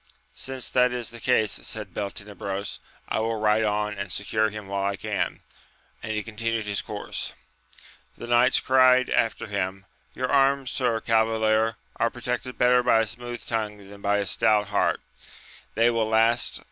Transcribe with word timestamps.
Since 0.33 0.71
that 0.71 0.91
is 0.91 1.11
the 1.11 1.19
case, 1.19 1.51
said 1.61 1.93
Beltenebros, 1.93 2.79
I 3.07 3.19
will 3.19 3.35
ride 3.35 3.63
on 3.63 3.93
and 3.99 4.11
secure 4.11 4.49
him 4.49 4.65
while 4.67 4.83
I 4.83 4.95
can; 4.95 5.41
and 6.01 6.13
he 6.13 6.23
continued 6.23 6.65
his 6.65 6.81
course. 6.81 7.33
The 8.17 8.25
knights 8.25 8.59
cried 8.59 9.11
after 9.11 9.45
him, 9.45 9.85
Your 10.15 10.27
arms, 10.31 10.71
sir 10.71 11.01
cavalier, 11.01 11.75
are 11.97 12.09
protected 12.09 12.57
better 12.57 12.81
by 12.81 13.01
a 13.01 13.05
smooth 13.05 13.45
tongue 13.45 13.77
than 13.91 14.01
by 14.01 14.17
a 14.17 14.25
stout 14.25 14.69
heart: 14.69 15.01
they 15.75 15.91
will 15.91 16.07
last 16.09 16.55
to. 16.55 16.59